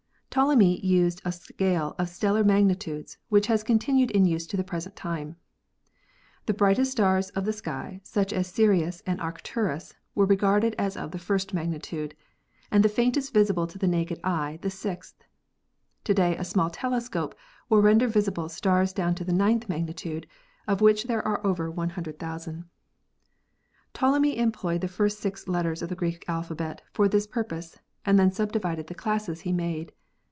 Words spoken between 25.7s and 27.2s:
of the Greek alphabet for